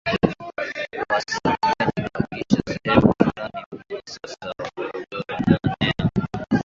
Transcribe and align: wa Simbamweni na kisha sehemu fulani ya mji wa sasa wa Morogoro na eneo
wa 1.09 1.19
Simbamweni 1.21 2.09
na 2.13 2.27
kisha 2.27 2.61
sehemu 2.65 3.13
fulani 3.19 3.51
ya 3.55 3.65
mji 3.71 3.93
wa 3.93 4.01
sasa 4.05 4.47
wa 4.59 4.69
Morogoro 4.77 5.23
na 5.27 5.77
eneo 5.79 6.59